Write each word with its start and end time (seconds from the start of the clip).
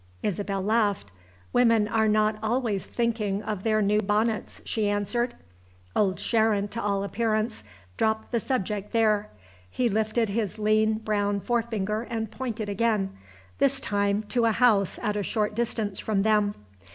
Isabel 0.23 0.63
laughed. 0.63 1.11
"Women 1.53 1.87
are 1.87 2.07
not 2.07 2.39
always 2.41 2.87
thinking 2.87 3.43
of 3.43 3.61
their 3.61 3.83
new 3.83 3.99
bonnets," 4.01 4.59
she 4.65 4.89
answered. 4.89 5.35
Old 5.95 6.19
Sharon, 6.19 6.69
to 6.69 6.81
all 6.81 7.03
appearance, 7.03 7.63
dropped 7.97 8.31
the 8.31 8.39
subject 8.39 8.93
there. 8.93 9.29
He 9.69 9.87
lifted 9.89 10.29
his 10.29 10.57
lean 10.57 10.95
brown 10.95 11.39
forefinger 11.39 12.07
and 12.09 12.31
pointed 12.31 12.67
again 12.67 13.15
this 13.59 13.79
time 13.79 14.23
to 14.29 14.45
a 14.45 14.51
house 14.53 14.97
at 15.03 15.15
a 15.15 15.21
short 15.21 15.53
distance 15.53 15.99
from 15.99 16.23
them. 16.23 16.55